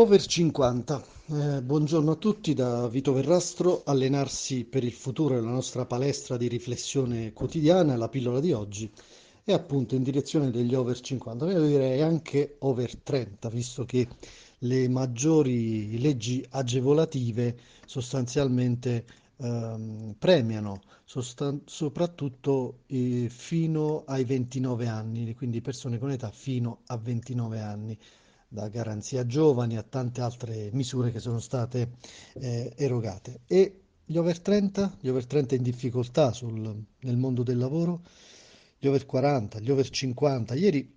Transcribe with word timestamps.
Over 0.00 0.24
50. 0.24 1.04
Eh, 1.26 1.60
buongiorno 1.60 2.12
a 2.12 2.14
tutti 2.14 2.54
da 2.54 2.86
Vito 2.86 3.12
Verrastro. 3.12 3.82
Allenarsi 3.84 4.62
per 4.62 4.84
il 4.84 4.92
futuro 4.92 5.36
è 5.36 5.40
la 5.40 5.50
nostra 5.50 5.86
palestra 5.86 6.36
di 6.36 6.46
riflessione 6.46 7.32
quotidiana. 7.32 7.96
La 7.96 8.08
pillola 8.08 8.38
di 8.38 8.52
oggi 8.52 8.88
è 9.42 9.52
appunto 9.52 9.96
in 9.96 10.04
direzione 10.04 10.52
degli 10.52 10.72
over 10.76 11.00
50, 11.00 11.50
io 11.50 11.66
direi 11.66 12.00
anche 12.00 12.58
over 12.60 12.94
30, 12.94 13.48
visto 13.48 13.84
che 13.84 14.06
le 14.58 14.88
maggiori 14.88 15.98
leggi 15.98 16.46
agevolative 16.48 17.58
sostanzialmente 17.84 19.04
ehm, 19.38 20.14
premiano 20.16 20.80
sostan- 21.04 21.62
soprattutto 21.64 22.82
eh, 22.86 23.26
fino 23.28 24.04
ai 24.06 24.22
29 24.22 24.86
anni, 24.86 25.34
quindi 25.34 25.60
persone 25.60 25.98
con 25.98 26.12
età 26.12 26.30
fino 26.30 26.82
a 26.86 26.96
29 26.96 27.60
anni 27.60 27.98
da 28.48 28.68
Garanzia 28.68 29.26
Giovani 29.26 29.76
a 29.76 29.82
tante 29.82 30.20
altre 30.20 30.70
misure 30.72 31.12
che 31.12 31.20
sono 31.20 31.38
state 31.38 31.92
eh, 32.34 32.72
erogate. 32.76 33.40
E 33.46 33.80
gli 34.04 34.16
over 34.16 34.40
30, 34.40 34.96
gli 35.00 35.08
over 35.08 35.26
30 35.26 35.54
in 35.54 35.62
difficoltà 35.62 36.32
sul, 36.32 36.82
nel 37.00 37.16
mondo 37.16 37.42
del 37.42 37.58
lavoro, 37.58 38.00
gli 38.78 38.86
over 38.86 39.04
40, 39.04 39.60
gli 39.60 39.70
over 39.70 39.88
50. 39.88 40.54
Ieri 40.54 40.96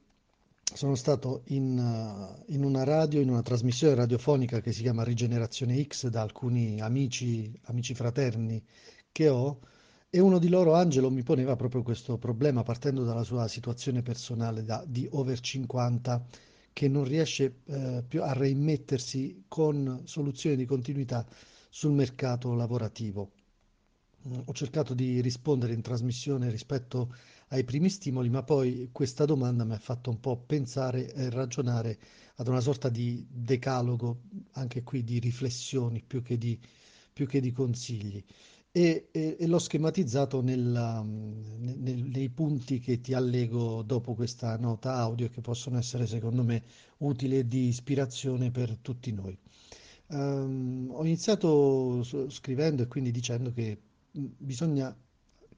sono 0.73 0.95
stato 0.95 1.41
in, 1.47 1.77
uh, 1.77 2.43
in, 2.53 2.63
una 2.63 2.83
radio, 2.85 3.19
in 3.19 3.29
una 3.29 3.41
trasmissione 3.41 3.95
radiofonica 3.95 4.61
che 4.61 4.71
si 4.71 4.81
chiama 4.83 5.03
Rigenerazione 5.03 5.83
X 5.83 6.07
da 6.07 6.21
alcuni 6.21 6.79
amici, 6.79 7.51
amici 7.63 7.93
fraterni 7.93 8.63
che 9.11 9.27
ho 9.27 9.59
e 10.13 10.19
uno 10.19 10.39
di 10.39 10.49
loro, 10.49 10.73
Angelo, 10.73 11.09
mi 11.09 11.23
poneva 11.23 11.55
proprio 11.55 11.83
questo 11.83 12.17
problema 12.17 12.63
partendo 12.63 13.05
dalla 13.05 13.23
sua 13.23 13.47
situazione 13.47 14.01
personale 14.01 14.63
da, 14.65 14.83
di 14.85 15.07
over 15.11 15.39
50 15.39 16.25
che 16.73 16.87
non 16.87 17.03
riesce 17.03 17.61
eh, 17.65 18.03
più 18.07 18.23
a 18.23 18.33
reimmettersi 18.33 19.43
con 19.47 20.01
soluzioni 20.05 20.55
di 20.55 20.65
continuità 20.65 21.25
sul 21.69 21.91
mercato 21.91 22.53
lavorativo. 22.53 23.31
Mm, 24.27 24.39
ho 24.45 24.53
cercato 24.53 24.93
di 24.93 25.21
rispondere 25.21 25.73
in 25.73 25.81
trasmissione 25.81 26.49
rispetto 26.49 27.13
ai 27.49 27.63
primi 27.63 27.89
stimoli, 27.89 28.29
ma 28.29 28.43
poi 28.43 28.89
questa 28.91 29.25
domanda 29.25 29.63
mi 29.63 29.73
ha 29.73 29.79
fatto 29.79 30.09
un 30.09 30.19
po' 30.19 30.37
pensare 30.37 31.13
e 31.13 31.29
ragionare 31.29 31.99
ad 32.35 32.47
una 32.47 32.61
sorta 32.61 32.89
di 32.89 33.25
decalogo, 33.29 34.21
anche 34.53 34.83
qui 34.83 35.03
di 35.03 35.19
riflessioni 35.19 36.01
più 36.05 36.21
che 36.21 36.37
di, 36.37 36.57
più 37.11 37.27
che 37.27 37.41
di 37.41 37.51
consigli 37.51 38.23
e, 38.71 39.09
e, 39.11 39.47
l'ho 39.47 39.59
schematizzato 39.59 40.41
nella, 40.41 41.03
nel, 41.03 42.03
nei 42.05 42.29
punti 42.29 42.79
che 42.79 43.01
ti 43.01 43.13
allego 43.13 43.81
dopo 43.83 44.13
questa 44.13 44.57
nota 44.57 44.95
audio 44.95 45.29
che 45.29 45.41
possono 45.41 45.77
essere 45.77 46.07
secondo 46.07 46.43
me 46.43 46.63
utili 46.99 47.45
di 47.47 47.67
ispirazione 47.67 48.49
per 48.51 48.77
tutti 48.81 49.11
noi. 49.11 49.37
Um, 50.07 50.89
ho 50.91 51.03
iniziato 51.03 52.03
scrivendo 52.29 52.83
e 52.83 52.87
quindi 52.87 53.11
dicendo 53.11 53.51
che 53.51 53.77
bisogna 54.11 54.95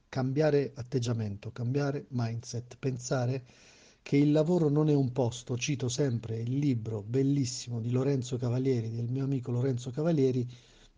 cambiare 0.10 0.72
atteggiamento, 0.76 1.52
cambiare 1.52 2.06
mindset, 2.10 2.78
pensare 2.78 3.44
che 4.04 4.18
il 4.18 4.32
lavoro 4.32 4.70
non 4.70 4.90
è 4.90 4.94
un 4.94 5.12
posto, 5.12 5.58
cito 5.58 5.88
sempre 5.88 6.38
il 6.40 6.58
libro 6.58 7.02
bellissimo 7.02 7.80
di 7.80 7.90
Lorenzo 7.90 8.38
Cavalieri, 8.38 8.92
del 8.92 9.10
mio 9.10 9.24
amico 9.24 9.52
Lorenzo 9.52 9.92
Cavalieri, 9.92 10.48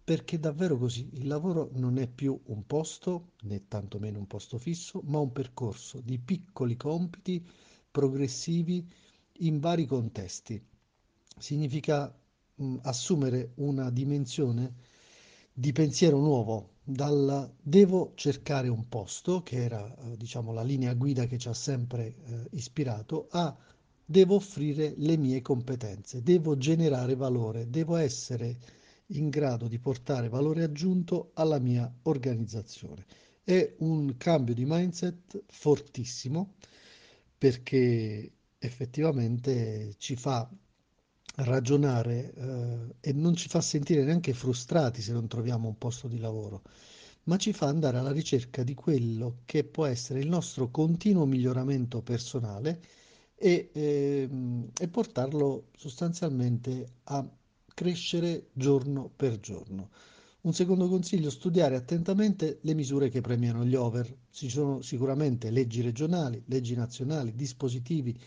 perché 0.05 0.39
davvero 0.39 0.77
così 0.77 1.09
il 1.13 1.25
lavoro 1.25 1.71
non 1.73 1.97
è 1.97 2.07
più 2.07 2.39
un 2.45 2.67
posto, 2.67 3.31
né 3.41 3.67
tantomeno 3.67 4.19
un 4.19 4.27
posto 4.27 4.59
fisso, 4.59 5.01
ma 5.05 5.17
un 5.17 5.31
percorso 5.31 5.99
di 5.99 6.19
piccoli 6.19 6.77
compiti 6.77 7.43
progressivi 7.89 8.87
in 9.39 9.59
vari 9.59 9.87
contesti. 9.87 10.63
Significa 11.39 12.15
mh, 12.55 12.75
assumere 12.83 13.53
una 13.55 13.89
dimensione 13.89 14.75
di 15.51 15.71
pensiero 15.71 16.19
nuovo, 16.19 16.73
dal 16.83 17.51
devo 17.59 18.11
cercare 18.13 18.67
un 18.67 18.87
posto, 18.87 19.41
che 19.41 19.63
era 19.63 19.91
eh, 19.97 20.17
diciamo 20.17 20.53
la 20.53 20.61
linea 20.61 20.93
guida 20.93 21.25
che 21.25 21.39
ci 21.39 21.47
ha 21.47 21.53
sempre 21.53 22.15
eh, 22.25 22.47
ispirato, 22.51 23.27
a 23.31 23.57
devo 24.05 24.35
offrire 24.35 24.93
le 24.97 25.17
mie 25.17 25.41
competenze, 25.41 26.21
devo 26.21 26.57
generare 26.57 27.15
valore, 27.15 27.71
devo 27.71 27.95
essere 27.95 28.59
in 29.07 29.29
grado 29.29 29.67
di 29.67 29.79
portare 29.79 30.29
valore 30.29 30.63
aggiunto 30.63 31.31
alla 31.33 31.59
mia 31.59 31.91
organizzazione. 32.03 33.05
È 33.43 33.75
un 33.79 34.17
cambio 34.17 34.53
di 34.53 34.65
mindset 34.65 35.43
fortissimo 35.47 36.55
perché 37.37 38.31
effettivamente 38.57 39.93
ci 39.97 40.15
fa 40.15 40.49
ragionare 41.37 42.33
eh, 42.33 42.95
e 43.01 43.13
non 43.13 43.35
ci 43.35 43.49
fa 43.49 43.61
sentire 43.61 44.03
neanche 44.03 44.33
frustrati 44.33 45.01
se 45.01 45.11
non 45.11 45.27
troviamo 45.27 45.67
un 45.67 45.77
posto 45.77 46.07
di 46.07 46.17
lavoro, 46.17 46.63
ma 47.23 47.37
ci 47.37 47.53
fa 47.53 47.67
andare 47.67 47.97
alla 47.97 48.11
ricerca 48.11 48.63
di 48.63 48.73
quello 48.73 49.41
che 49.45 49.63
può 49.63 49.85
essere 49.85 50.19
il 50.19 50.29
nostro 50.29 50.69
continuo 50.71 51.25
miglioramento 51.25 52.01
personale 52.01 52.81
e, 53.35 53.69
eh, 53.73 54.29
e 54.79 54.87
portarlo 54.87 55.67
sostanzialmente 55.75 56.87
a 57.03 57.27
crescere 57.75 58.47
giorno 58.53 59.11
per 59.15 59.39
giorno. 59.39 59.91
Un 60.41 60.53
secondo 60.53 60.87
consiglio, 60.87 61.29
studiare 61.29 61.75
attentamente 61.75 62.59
le 62.61 62.73
misure 62.73 63.09
che 63.09 63.21
premiano 63.21 63.65
gli 63.65 63.75
over. 63.75 64.11
Ci 64.31 64.49
sono 64.49 64.81
sicuramente 64.81 65.51
leggi 65.51 65.81
regionali, 65.81 66.41
leggi 66.47 66.73
nazionali, 66.73 67.35
dispositivi 67.35 68.17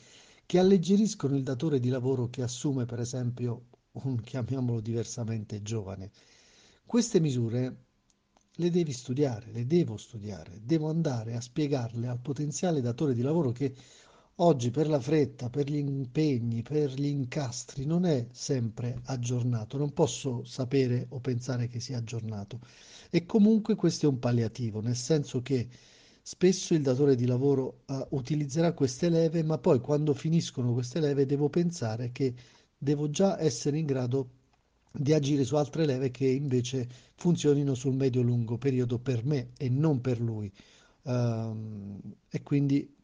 che 0.45 0.59
alleggeriscono 0.59 1.35
il 1.35 1.43
datore 1.43 1.81
di 1.81 1.89
lavoro 1.89 2.29
che 2.29 2.43
assume 2.43 2.85
per 2.87 3.01
esempio 3.01 3.67
un, 3.93 4.21
chiamiamolo 4.21 4.81
diversamente, 4.81 5.63
giovane. 5.63 6.11
Queste 6.85 7.21
misure 7.21 7.85
le 8.53 8.71
devi 8.71 8.93
studiare, 8.93 9.51
le 9.53 9.67
devo 9.67 9.97
studiare, 9.97 10.61
devo 10.63 10.89
andare 10.89 11.35
a 11.35 11.41
spiegarle 11.41 12.09
al 12.09 12.21
potenziale 12.21 12.81
datore 12.81 13.15
di 13.15 13.23
lavoro 13.23 13.53
che 13.53 13.75
Oggi 14.41 14.71
per 14.71 14.89
la 14.89 15.01
fretta, 15.01 15.51
per 15.51 15.69
gli 15.69 15.79
impegni, 15.79 16.63
per 16.63 16.93
gli 16.93 17.07
incastri 17.07 17.85
non 17.85 18.05
è 18.05 18.29
sempre 18.31 19.01
aggiornato, 19.07 19.77
non 19.79 19.93
posso 19.93 20.45
sapere 20.45 21.07
o 21.09 21.19
pensare 21.19 21.67
che 21.67 21.81
sia 21.81 21.99
aggiornato. 21.99 22.61
E 23.11 23.27
comunque 23.27 23.75
questo 23.75 24.07
è 24.07 24.09
un 24.09 24.21
palliativo, 24.21 24.81
nel 24.81 24.95
senso 24.95 25.43
che 25.43 25.69
spesso 26.23 26.75
il 26.75 26.83
datore 26.83 27.17
di 27.17 27.27
lavoro 27.27 27.83
uh, 27.87 28.07
utilizzerà 28.11 28.75
queste 28.75 29.09
leve, 29.09 29.43
ma 29.43 29.59
poi 29.59 29.81
quando 29.81 30.15
finiscono 30.15 30.73
queste 30.73 31.01
leve 31.01 31.27
devo 31.27 31.49
pensare 31.49 32.13
che 32.13 32.33
devo 32.79 33.11
già 33.11 33.41
essere 33.41 33.79
in 33.79 33.87
grado 33.87 34.31
di 34.93 35.13
agire 35.15 35.43
su 35.43 35.57
altre 35.57 35.85
leve 35.85 36.13
che 36.13 36.29
invece 36.29 36.89
funzionino 37.17 37.75
sul 37.75 37.95
medio-lungo 37.95 38.57
periodo 38.57 39.01
per 39.01 39.25
me 39.25 39.51
e 39.59 39.69
non 39.69 40.01
per 40.01 40.21
lui. 40.21 40.53
Uh, 41.03 41.99
e 42.29 42.43
quindi 42.45 42.95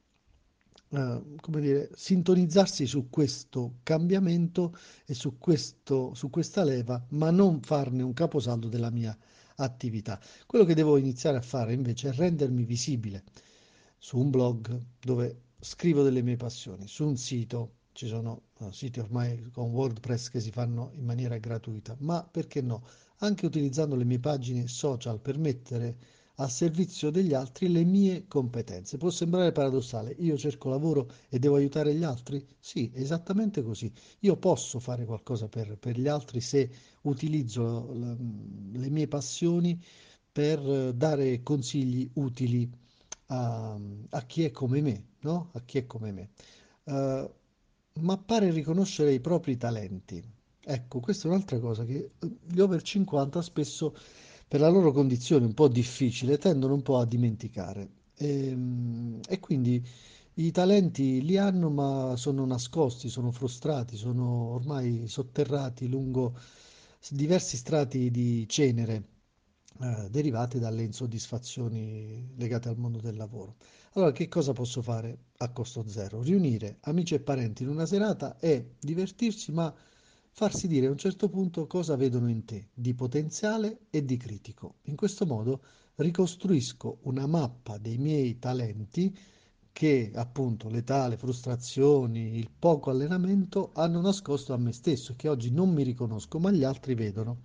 eh, 0.94 1.22
come 1.41 1.60
dire, 1.60 1.91
sintonizzarsi 1.94 2.87
su 2.87 3.09
questo 3.10 3.78
cambiamento 3.82 4.77
e 5.05 5.15
su, 5.15 5.38
questo, 5.38 6.15
su 6.15 6.31
questa 6.31 6.62
leva, 6.62 7.05
ma 7.10 7.31
non 7.31 7.60
farne 7.60 8.03
un 8.03 8.12
caposaldo 8.12 8.69
della 8.69 8.91
mia 8.91 9.16
attività. 9.56 10.21
Quello 10.47 10.65
che 10.65 10.75
devo 10.75 10.97
iniziare 10.97 11.37
a 11.37 11.43
fare 11.43 11.72
invece 11.72 12.09
è 12.09 12.12
rendermi 12.12 12.65
visibile 12.65 13.25
su 13.99 14.19
un 14.19 14.31
blog 14.31 14.81
dove 15.00 15.43
scrivo 15.60 16.03
delle 16.03 16.22
mie 16.22 16.37
passioni, 16.37 16.87
su 16.87 17.06
un 17.06 17.16
sito, 17.16 17.76
ci 17.93 18.06
sono 18.06 18.43
uh, 18.59 18.71
siti 18.71 19.00
ormai 19.00 19.50
con 19.53 19.71
WordPress 19.71 20.28
che 20.28 20.41
si 20.41 20.50
fanno 20.50 20.91
in 20.94 21.05
maniera 21.05 21.38
gratuita, 21.38 21.97
ma 22.00 22.22
perché 22.22 22.61
no? 22.61 22.84
Anche 23.19 23.47
utilizzando 23.47 23.94
le 23.94 24.05
mie 24.05 24.19
pagine 24.19 24.66
social 24.66 25.21
per 25.21 25.38
mettere 25.38 25.97
al 26.37 26.50
servizio 26.50 27.11
degli 27.11 27.33
altri 27.33 27.71
le 27.71 27.84
mie 27.84 28.27
competenze. 28.27 28.97
Può 28.97 29.11
sembrare 29.11 29.53
paradossale, 29.53 30.15
io 30.19 30.37
cerco 30.37 30.69
lavoro 30.69 31.11
e 31.28 31.39
devo 31.39 31.56
aiutare 31.56 31.95
gli 31.95 32.03
altri? 32.03 32.45
Sì, 32.59 32.91
esattamente 32.95 33.62
così. 33.62 33.93
Io 34.21 34.37
posso 34.37 34.81
fare 34.81 35.05
qualcosa 35.05 35.49
per, 35.49 35.76
per 35.79 35.99
gli 35.99 36.09
altri 36.09 36.41
se 36.41 36.70
utilizzo 37.03 37.93
la, 37.94 38.17
le 38.73 38.91
mie 38.91 39.06
passioni 39.06 39.81
per 40.32 40.93
dare 40.94 41.43
consigli 41.43 42.11
utili 42.14 42.69
a, 43.26 43.79
a, 44.11 44.23
chi 44.23 44.44
è 44.44 44.50
come 44.50 44.81
me, 44.81 45.05
no? 45.20 45.50
A 45.53 45.61
chi 45.61 45.79
è 45.79 45.87
come 45.87 46.11
me. 46.11 46.31
Uh, 46.85 47.31
ma 48.00 48.19
pare 48.19 48.50
riconoscere 48.50 49.12
i 49.12 49.20
propri 49.20 49.56
talenti. 49.56 50.23
Ecco, 50.67 50.99
questa 51.00 51.29
è 51.29 51.31
un'altra 51.31 51.59
cosa 51.61 51.85
che 51.85 52.12
gli 52.19 52.59
over 52.59 52.82
50 52.82 53.43
spesso 53.43 53.94
per 54.49 54.61
la 54.61 54.69
loro 54.69 54.93
condizione 54.93 55.44
un 55.46 55.55
po' 55.55 55.69
difficile, 55.69 56.38
tendono 56.38 56.75
un 56.75 56.82
po' 56.82 56.99
a 56.99 57.05
dimenticare. 57.06 57.88
E, 58.17 58.49
ehm, 58.49 59.20
e 59.29 59.41
quindi 59.41 59.85
i 60.35 60.50
talenti 60.50 61.23
li 61.23 61.37
hanno, 61.37 61.70
ma 61.70 62.17
sono 62.17 62.44
nascosti, 62.46 63.08
sono 63.08 63.31
frustrati, 63.31 63.96
sono 63.96 64.25
ormai 64.52 65.06
sotterrati 65.06 65.88
lungo 65.88 66.37
diversi 67.11 67.56
strati 67.56 68.11
di 68.11 68.46
cenere 68.49 69.05
eh, 69.81 70.08
derivate 70.11 70.58
dalle 70.58 70.82
insoddisfazioni 70.82 72.32
legate 72.37 72.69
al 72.69 72.76
mondo 72.79 72.99
del 73.00 73.17
lavoro. 73.17 73.56
Allora, 73.94 74.12
che 74.12 74.29
cosa 74.29 74.52
posso 74.52 74.82
fare 74.82 75.19
a 75.38 75.50
costo 75.50 75.85
zero? 75.88 76.23
Riunire 76.23 76.79
amici 76.82 77.14
e 77.14 77.20
parenti 77.20 77.62
in 77.62 77.69
una 77.69 77.87
serata 77.87 78.38
e 78.38 78.75
divertirsi, 78.81 79.52
ma 79.52 79.73
farsi 80.37 80.67
dire 80.67 80.87
a 80.87 80.91
un 80.91 80.99
certo 80.99 81.29
punto 81.29 81.69
cosa 81.69 81.95
vedono 81.95 82.29
in 82.29 82.45
te 82.45 82.71
di 82.75 82.93
potenziale 82.93 83.83
e 83.89 84.05
di 84.05 84.17
critico. 84.17 84.79
In 84.87 84.97
questo 84.97 85.27
modo 85.27 85.63
ricostruisco 85.95 86.99
una 87.03 87.29
mappa 87.29 87.79
dei 87.79 87.99
miei 87.99 88.41
talenti 88.41 89.17
che 89.71 90.11
appunto 90.13 90.69
l'età, 90.69 91.07
le 91.07 91.17
frustrazioni, 91.17 92.37
il 92.37 92.51
poco 92.51 92.91
allenamento 92.91 93.71
hanno 93.75 94.01
nascosto 94.01 94.53
a 94.53 94.57
me 94.57 94.73
stesso 94.73 95.15
che 95.17 95.29
oggi 95.29 95.53
non 95.53 95.73
mi 95.73 95.85
riconosco 95.85 96.41
ma 96.41 96.51
gli 96.51 96.65
altri 96.65 96.97
vedono. 96.97 97.43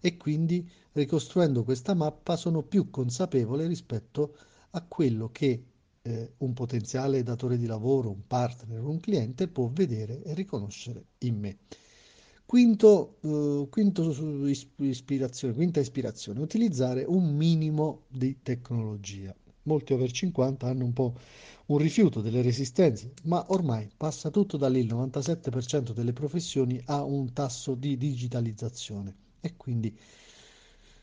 E 0.00 0.16
quindi 0.16 0.66
ricostruendo 0.92 1.64
questa 1.64 1.92
mappa 1.92 2.36
sono 2.36 2.62
più 2.62 2.88
consapevole 2.88 3.66
rispetto 3.66 4.36
a 4.70 4.80
quello 4.80 5.28
che 5.30 5.64
eh, 6.00 6.32
un 6.38 6.54
potenziale 6.54 7.22
datore 7.22 7.58
di 7.58 7.66
lavoro, 7.66 8.08
un 8.08 8.26
partner, 8.26 8.82
un 8.82 9.00
cliente 9.00 9.48
può 9.48 9.68
vedere 9.70 10.22
e 10.22 10.32
riconoscere 10.32 11.04
in 11.18 11.38
me. 11.38 11.58
Quinto, 12.44 13.16
eh, 13.22 13.68
quinto 13.70 14.14
ispirazione, 14.78 15.54
quinta 15.54 15.80
ispirazione, 15.80 16.40
utilizzare 16.40 17.04
un 17.04 17.34
minimo 17.34 18.02
di 18.08 18.42
tecnologia. 18.42 19.34
Molti 19.64 19.92
over 19.92 20.10
50 20.10 20.66
hanno 20.66 20.84
un 20.84 20.92
po' 20.92 21.14
un 21.66 21.78
rifiuto 21.78 22.20
delle 22.20 22.42
resistenze, 22.42 23.12
ma 23.24 23.44
ormai 23.48 23.88
passa 23.96 24.30
tutto 24.30 24.56
da 24.56 24.68
lì, 24.68 24.80
il 24.80 24.92
97% 24.92 25.92
delle 25.92 26.12
professioni 26.12 26.80
ha 26.86 27.02
un 27.04 27.32
tasso 27.32 27.74
di 27.74 27.96
digitalizzazione 27.96 29.14
e 29.40 29.56
quindi 29.56 29.96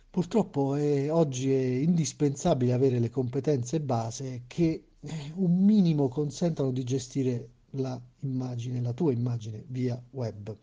purtroppo 0.10 0.76
è, 0.76 1.12
oggi 1.12 1.52
è 1.52 1.62
indispensabile 1.62 2.74
avere 2.74 3.00
le 3.00 3.10
competenze 3.10 3.80
base 3.80 4.44
che 4.48 4.84
eh, 5.00 5.32
un 5.36 5.64
minimo 5.64 6.10
consentano 6.10 6.72
di 6.72 6.84
gestire 6.84 7.50
la 7.72 8.00
immagine, 8.20 8.82
la 8.82 8.94
tua 8.94 9.12
immagine 9.12 9.64
via 9.68 10.02
web. 10.12 10.56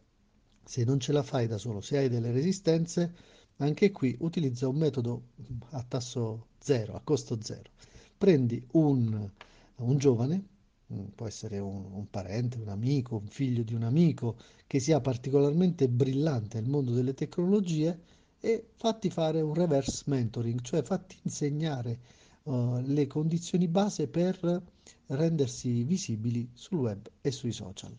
Se 0.69 0.83
non 0.83 0.99
ce 0.99 1.13
la 1.13 1.23
fai 1.23 1.47
da 1.47 1.59
solo, 1.59 1.81
se 1.81 1.97
hai 1.97 2.09
delle 2.09 2.33
resistenze, 2.33 3.15
anche 3.59 3.93
qui 3.93 4.17
utilizza 4.21 4.67
un 4.67 4.77
metodo 4.77 5.29
a 5.71 5.83
tasso 5.85 6.49
zero, 6.59 6.95
a 6.95 7.01
costo 7.05 7.39
zero. 7.41 7.71
Prendi 8.19 8.61
un, 8.73 9.31
un 9.77 9.97
giovane, 9.97 10.45
mm, 10.93 11.05
può 11.15 11.27
essere 11.29 11.59
un, 11.61 11.85
un, 11.93 12.11
parente, 12.11 12.59
un 12.59 12.69
amico, 12.69 13.17
un 13.17 13.29
figlio 13.29 13.63
di 13.63 13.75
un 13.75 13.85
amico 13.85 14.37
che 14.67 14.81
sia 14.81 15.01
particolarmente 15.01 15.89
brillante 15.89 16.61
nel 16.61 16.69
mondo 16.69 16.93
delle 16.93 17.15
tecnologie 17.15 17.99
e 18.41 18.71
fatti 18.75 19.09
fare 19.09 19.41
un 19.41 19.55
reverse 19.55 20.03
mentoring, 20.07 20.61
cioè 20.63 20.83
fatti 20.83 21.17
insegnare 21.23 21.99
uh, 22.45 22.81
le 22.85 23.07
condizioni 23.07 23.69
base 23.69 24.09
per 24.09 24.63
rendersi 25.07 25.85
visibili 25.85 26.51
sul 26.55 26.79
web 26.79 27.09
e 27.21 27.31
sui 27.31 27.53
social. 27.53 27.95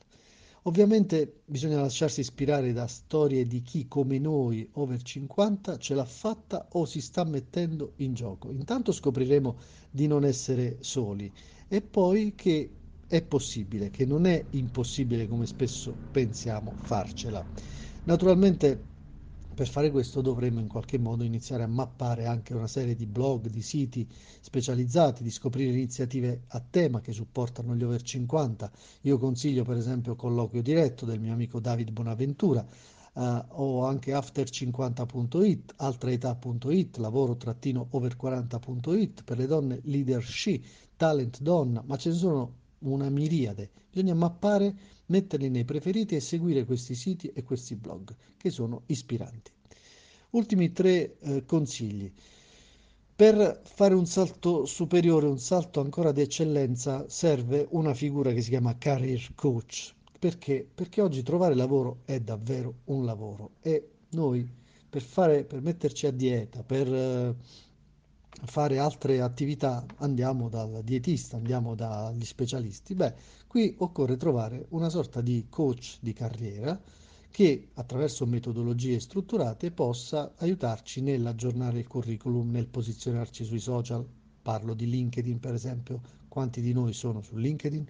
Ovviamente 0.67 1.43
bisogna 1.45 1.79
lasciarsi 1.79 2.19
ispirare 2.19 2.73
da 2.73 2.87
storie 2.87 3.47
di 3.47 3.61
chi 3.61 3.87
come 3.87 4.19
noi 4.19 4.69
over 4.73 5.01
50 5.01 5.77
ce 5.77 5.93
l'ha 5.95 6.03
fatta 6.03 6.67
o 6.73 6.83
si 6.83 6.99
sta 6.99 7.23
mettendo 7.23 7.93
in 7.97 8.13
gioco. 8.13 8.51
Intanto 8.51 8.91
scopriremo 8.91 9.57
di 9.89 10.07
non 10.07 10.25
essere 10.25 10.75
soli 10.81 11.33
e 11.69 11.81
poi 11.81 12.35
che 12.35 12.79
è 13.07 13.21
possibile, 13.21 13.89
che 13.91 14.05
non 14.05 14.25
è 14.25 14.45
impossibile 14.51 15.25
come 15.25 15.45
spesso 15.45 15.97
pensiamo 16.11 16.75
farcela. 16.81 17.47
Naturalmente 18.03 18.96
per 19.57 19.67
fare 19.67 19.89
questo 19.89 20.21
dovremmo 20.21 20.59
in 20.59 20.67
qualche 20.67 20.99
modo 20.99 21.23
iniziare 21.23 21.63
a 21.63 21.67
mappare 21.67 22.27
anche 22.27 22.53
una 22.53 22.67
serie 22.67 22.95
di 22.95 23.07
blog, 23.07 23.47
di 23.47 23.63
siti 23.63 24.07
specializzati, 24.39 25.23
di 25.23 25.31
scoprire 25.31 25.71
iniziative 25.71 26.43
a 26.49 26.59
tema 26.59 27.01
che 27.01 27.11
supportano 27.11 27.75
gli 27.75 27.81
over 27.81 27.99
50. 27.99 28.71
Io 29.01 29.17
consiglio 29.17 29.63
per 29.63 29.77
esempio 29.77 30.15
Colloquio 30.15 30.61
Diretto 30.61 31.05
del 31.05 31.19
mio 31.19 31.33
amico 31.33 31.59
David 31.59 31.89
Bonaventura, 31.89 32.63
Uh, 33.17 33.41
o 33.47 33.83
anche 33.83 34.13
after50.it, 34.13 35.73
altraetà.it, 35.77 36.97
lavoro-over40.it, 36.97 39.23
per 39.23 39.37
le 39.39 39.47
donne 39.47 39.79
leadership, 39.85 40.63
talent 40.95 41.41
donna, 41.41 41.81
ma 41.83 41.97
ce 41.97 42.09
ne 42.09 42.15
sono 42.15 42.53
una 42.79 43.09
miriade. 43.09 43.69
Bisogna 43.91 44.13
mappare 44.13 44.75
metterli 45.07 45.49
nei 45.49 45.65
preferiti 45.65 46.15
e 46.15 46.19
seguire 46.19 46.65
questi 46.65 46.95
siti 46.95 47.31
e 47.33 47.43
questi 47.43 47.75
blog 47.75 48.15
che 48.37 48.49
sono 48.49 48.83
ispiranti. 48.87 49.51
Ultimi 50.31 50.71
tre 50.71 51.17
eh, 51.19 51.45
consigli. 51.45 52.11
Per 53.15 53.61
fare 53.63 53.95
un 53.95 54.05
salto 54.05 54.65
superiore, 54.65 55.25
un 55.25 55.39
salto 55.39 55.79
ancora 55.79 56.11
di 56.11 56.21
eccellenza, 56.21 57.09
serve 57.09 57.65
una 57.71 57.93
figura 57.93 58.31
che 58.31 58.41
si 58.41 58.49
chiama 58.49 58.77
career 58.77 59.31
coach. 59.33 59.95
Perché? 60.19 60.67
Perché 60.71 61.01
oggi 61.01 61.23
trovare 61.23 61.55
lavoro 61.55 62.01
è 62.05 62.19
davvero 62.19 62.81
un 62.85 63.05
lavoro 63.05 63.51
e 63.61 63.89
noi 64.09 64.47
per, 64.89 65.01
fare, 65.01 65.43
per 65.43 65.61
metterci 65.61 66.05
a 66.05 66.11
dieta, 66.11 66.63
per 66.63 66.93
eh, 66.93 67.35
fare 68.45 68.77
altre 68.77 69.21
attività 69.21 69.85
andiamo 69.97 70.49
dal 70.49 70.81
dietista, 70.83 71.37
andiamo 71.37 71.75
dagli 71.75 72.23
specialisti. 72.23 72.93
Beh, 72.93 73.13
qui 73.47 73.75
occorre 73.79 74.17
trovare 74.17 74.65
una 74.69 74.89
sorta 74.89 75.21
di 75.21 75.47
coach 75.49 75.97
di 76.01 76.13
carriera 76.13 76.79
che 77.29 77.69
attraverso 77.73 78.25
metodologie 78.25 78.99
strutturate 78.99 79.71
possa 79.71 80.33
aiutarci 80.37 81.01
nell'aggiornare 81.01 81.79
il 81.79 81.87
curriculum, 81.87 82.49
nel 82.51 82.67
posizionarci 82.67 83.43
sui 83.43 83.59
social. 83.59 84.05
Parlo 84.41 84.73
di 84.73 84.87
LinkedIn 84.87 85.39
per 85.39 85.53
esempio, 85.53 86.01
quanti 86.27 86.61
di 86.61 86.73
noi 86.73 86.93
sono 86.93 87.21
su 87.21 87.35
LinkedIn? 87.35 87.85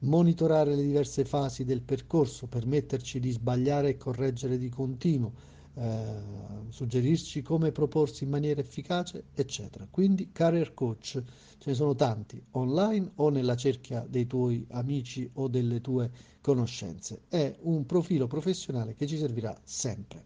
Monitorare 0.00 0.74
le 0.74 0.82
diverse 0.82 1.24
fasi 1.24 1.64
del 1.64 1.82
percorso, 1.82 2.46
permetterci 2.46 3.20
di 3.20 3.30
sbagliare 3.32 3.90
e 3.90 3.96
correggere 3.96 4.56
di 4.56 4.70
continuo, 4.70 5.32
eh, 5.74 6.04
suggerirci 6.68 7.42
come 7.42 7.72
proporsi 7.72 8.24
in 8.24 8.30
maniera 8.30 8.60
efficace, 8.60 9.24
eccetera. 9.34 9.86
Quindi 9.90 10.30
career 10.32 10.74
coach 10.74 11.22
ce 11.58 11.70
ne 11.70 11.74
sono 11.74 11.94
tanti, 11.94 12.42
online 12.52 13.12
o 13.16 13.28
nella 13.28 13.56
cerchia 13.56 14.04
dei 14.08 14.26
tuoi 14.26 14.66
amici 14.70 15.28
o 15.34 15.48
delle 15.48 15.80
tue 15.80 16.10
conoscenze. 16.40 17.22
È 17.28 17.56
un 17.62 17.86
profilo 17.86 18.26
professionale 18.26 18.94
che 18.94 19.06
ci 19.06 19.16
servirà 19.16 19.58
sempre. 19.62 20.24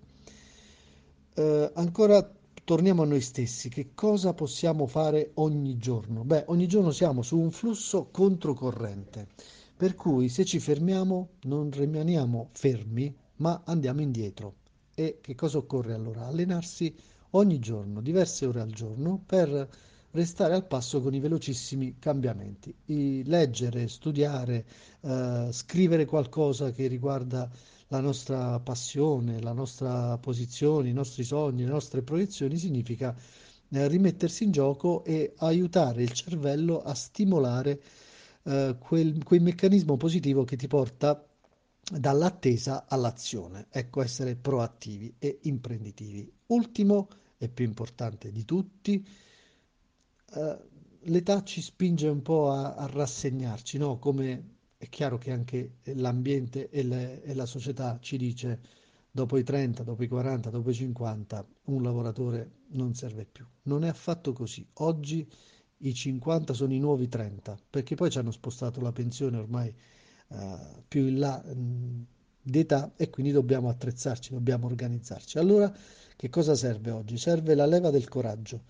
Eh, 1.35 1.71
ancora 1.75 2.33
torniamo 2.65 3.03
a 3.03 3.07
noi 3.07 3.21
stessi, 3.21 3.69
che 3.69 3.91
cosa 3.95 4.33
possiamo 4.33 4.87
fare 4.87 5.33
ogni 5.35 5.77
giorno? 5.77 6.25
Beh, 6.25 6.45
ogni 6.47 6.67
giorno 6.67 6.91
siamo 6.93 7.23
su 7.23 7.39
un 7.39 7.51
flusso 7.51 8.09
controcorrente, 8.11 9.29
per 9.77 9.95
cui 9.95 10.29
se 10.29 10.45
ci 10.45 10.59
fermiamo 10.61 11.29
non 11.43 11.71
rimaniamo 11.71 12.49
fermi, 12.53 13.15
ma 13.37 13.63
andiamo 13.67 14.01
indietro. 14.01 14.63
E 14.95 15.19
che 15.21 15.35
cosa 15.35 15.59
occorre 15.59 15.93
allora? 15.93 16.27
Allenarsi 16.27 16.95
ogni 17.31 17.59
giorno, 17.59 18.01
diverse 18.01 18.47
ore 18.47 18.61
al 18.61 18.71
giorno, 18.71 19.21
per 19.25 19.69
restare 20.13 20.55
al 20.55 20.67
passo 20.67 21.01
con 21.03 21.13
i 21.15 21.19
velocissimi 21.19 21.97
cambiamenti. 21.99 22.73
I 22.87 23.23
leggere, 23.27 23.89
studiare, 23.89 24.65
eh, 25.01 25.49
scrivere 25.51 26.05
qualcosa 26.05 26.71
che 26.71 26.87
riguarda 26.87 27.51
la 27.89 28.01
nostra 28.01 28.61
passione, 28.61 29.41
la 29.41 29.53
nostra 29.53 30.17
posizione, 30.19 30.89
i 30.89 30.93
nostri 30.93 31.25
sogni, 31.25 31.65
le 31.65 31.71
nostre 31.71 32.03
proiezioni, 32.03 32.57
significa 32.57 33.15
eh, 33.71 33.89
rimettersi 33.89 34.45
in 34.45 34.53
gioco 34.53 35.05
e 35.05 35.35
aiutare 35.39 36.05
il 36.05 36.13
cervello 36.13 36.83
a 36.83 36.95
stimolare 36.95 37.81
eh, 38.45 38.77
quel, 38.79 39.23
quel 39.25 39.43
meccanismo 39.43 39.97
positivo 39.97 40.45
che 40.45 40.57
ti 40.57 40.69
porta 40.69 41.27
dall'attesa 41.91 42.87
all'azione. 42.89 43.67
Ecco, 43.71 44.03
essere 44.03 44.37
proattivi 44.37 45.15
e 45.19 45.39
imprenditivi. 45.43 46.31
Ultimo 46.47 47.09
e 47.37 47.49
più 47.49 47.65
importante 47.65 48.31
di 48.31 48.45
tutti, 48.45 49.07
eh, 50.35 50.59
l'età 51.01 51.43
ci 51.43 51.61
spinge 51.61 52.09
un 52.09 52.23
po' 52.23 52.51
a, 52.51 52.75
a 52.75 52.87
rassegnarci, 52.87 53.79
no? 53.79 53.99
Come 53.99 54.53
è 54.77 54.89
chiaro 54.89 55.19
che 55.19 55.31
anche 55.33 55.77
l'ambiente 55.95 56.69
e, 56.69 56.83
le, 56.83 57.23
e 57.23 57.35
la 57.35 57.47
società 57.47 57.99
ci 58.01 58.17
dice 58.17 58.61
dopo 59.11 59.37
i 59.37 59.45
30, 59.45 59.83
dopo 59.83 60.03
i 60.03 60.09
40, 60.09 60.51
dopo 60.51 60.71
i 60.71 60.75
50 60.75 61.47
un 61.67 61.83
lavoratore 61.83 62.63
non 62.69 62.95
serve 62.95 63.25
più. 63.25 63.47
Non 63.63 63.85
è 63.85 63.89
affatto 63.89 64.33
così. 64.33 64.67
Oggi 64.75 65.27
i 65.79 65.95
50 65.95 66.53
sono 66.53 66.73
i 66.73 66.79
nuovi 66.79 67.09
30, 67.09 67.57
perché 67.71 67.95
poi 67.95 68.11
ci 68.11 68.19
hanno 68.19 68.31
spostato 68.31 68.81
la 68.81 68.93
pensione 68.93 69.37
ormai 69.39 69.75
uh, 70.29 70.83
più 70.87 71.07
in 71.07 71.19
là 71.19 71.43
mh, 71.43 72.07
d'età 72.43 72.93
e 72.97 73.11
quindi 73.11 73.33
dobbiamo 73.33 73.69
attrezzarci, 73.69 74.33
dobbiamo 74.33 74.67
organizzarci. 74.67 75.39
Allora 75.39 75.73
che 76.17 76.29
cosa 76.29 76.55
serve 76.55 76.91
oggi? 76.91 77.17
Serve 77.19 77.55
la 77.55 77.67
leva 77.67 77.91
del 77.91 78.09
coraggio 78.09 78.63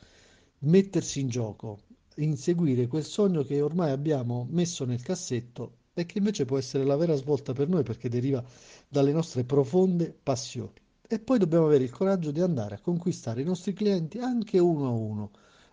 mettersi 0.65 1.21
in 1.21 1.29
gioco, 1.29 1.81
inseguire 2.17 2.87
quel 2.87 3.05
sogno 3.05 3.43
che 3.43 3.61
ormai 3.61 3.91
abbiamo 3.91 4.47
messo 4.51 4.85
nel 4.85 5.03
cassetto 5.03 5.79
e 5.95 6.07
che 6.07 6.19
invece 6.19 6.45
può 6.45 6.59
essere 6.59 6.85
la 6.85 6.97
vera 6.97 7.15
svolta 7.15 7.53
per 7.53 7.69
noi 7.69 7.83
perché 7.83 8.09
deriva 8.09 8.43
dalle 8.89 9.13
nostre 9.13 9.45
profonde 9.45 10.15
passioni. 10.23 10.73
E 11.07 11.19
poi 11.19 11.39
dobbiamo 11.39 11.67
avere 11.67 11.85
il 11.85 11.91
coraggio 11.91 12.31
di 12.31 12.41
andare 12.41 12.77
a 12.77 12.81
conquistare 12.81 13.43
i 13.43 13.45
nostri 13.45 13.73
clienti 13.73 14.19
anche 14.19 14.59
uno 14.59 14.87
a 14.87 14.91
uno, 14.91 15.31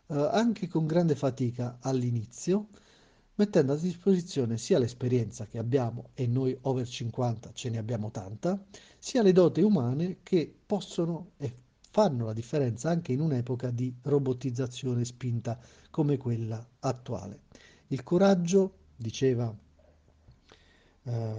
eh, 0.08 0.30
anche 0.32 0.68
con 0.68 0.86
grande 0.86 1.16
fatica 1.16 1.78
all'inizio, 1.82 2.68
mettendo 3.42 3.74
a 3.74 3.76
disposizione 3.76 4.60
sia 4.60 4.78
l'esperienza 4.78 5.48
che 5.48 5.58
abbiamo, 5.58 6.10
e 6.14 6.28
noi 6.28 6.56
over 6.62 6.88
50 6.88 7.54
ce 7.54 7.72
ne 7.72 7.80
abbiamo 7.80 8.12
tanta, 8.12 8.64
sia 9.00 9.24
le 9.24 9.32
doti 9.32 9.62
umane 9.62 10.18
che 10.22 10.54
possono 10.64 11.32
e 11.38 11.52
fanno 11.90 12.26
la 12.26 12.34
differenza 12.34 12.92
anche 12.92 13.14
in 13.14 13.20
un'epoca 13.20 13.72
di 13.72 13.92
robotizzazione 14.04 15.04
spinta 15.06 15.60
come 15.90 16.18
quella 16.18 16.64
attuale. 16.82 17.40
Il 17.88 18.04
coraggio, 18.04 18.76
diceva, 18.96 19.52
eh, 21.04 21.34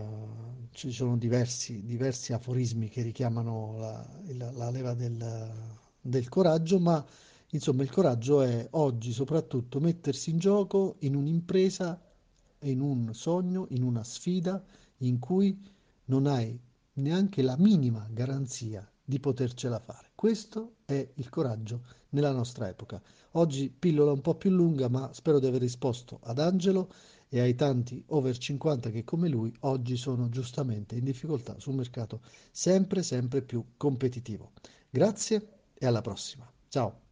ci 0.73 0.90
sono 0.90 1.16
diversi, 1.16 1.85
diversi, 1.85 2.32
aforismi 2.32 2.88
che 2.88 3.02
richiamano 3.02 3.76
la, 3.78 4.06
la, 4.32 4.50
la 4.50 4.71
leva 4.71 4.94
del, 4.94 5.52
del 6.00 6.28
coraggio, 6.28 6.80
ma 6.80 7.06
Insomma, 7.54 7.82
il 7.82 7.90
coraggio 7.90 8.40
è 8.40 8.66
oggi 8.73 9.12
soprattutto 9.12 9.78
mettersi 9.78 10.30
in 10.30 10.38
gioco 10.38 10.97
in 11.00 11.14
un'impresa, 11.14 12.00
in 12.61 12.80
un 12.80 13.12
sogno, 13.12 13.66
in 13.71 13.82
una 13.82 14.02
sfida 14.04 14.62
in 14.99 15.18
cui 15.18 15.61
non 16.06 16.26
hai 16.26 16.59
neanche 16.94 17.42
la 17.42 17.56
minima 17.59 18.06
garanzia 18.11 18.90
di 19.04 19.21
potercela 19.21 19.78
fare. 19.80 20.12
Questo 20.14 20.76
è 20.87 21.06
il 21.14 21.28
coraggio 21.28 21.82
nella 22.11 22.32
nostra 22.32 22.68
epoca. 22.68 23.02
Oggi 23.32 23.68
pillola 23.68 24.12
un 24.12 24.23
po' 24.23 24.35
più 24.35 24.49
lunga, 24.49 24.88
ma 24.88 25.12
spero 25.12 25.38
di 25.38 25.47
aver 25.47 25.61
risposto 25.61 26.21
ad 26.23 26.38
Angelo 26.38 26.90
e 27.28 27.40
ai 27.40 27.54
tanti 27.54 28.02
over 28.09 28.37
50 28.37 28.90
che 28.90 29.04
come 29.04 29.28
lui 29.28 29.54
oggi 29.61 29.99
sono 29.99 30.30
giustamente 30.30 30.94
in 30.94 31.04
difficoltà 31.04 31.59
sul 31.59 31.75
mercato 31.75 32.23
sempre 32.50 33.02
sempre 33.02 33.42
più 33.42 33.62
competitivo. 33.76 34.52
Grazie 34.88 35.49
e 35.75 35.85
alla 35.87 36.00
prossima. 36.00 36.50
Ciao. 36.68 37.12